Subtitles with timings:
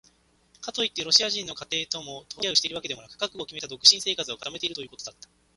[0.61, 5.29] かといってロシア人の家庭ともほとんどつき合いをしているわけでもなく、覚悟をきめた独身生活を固めているということだった。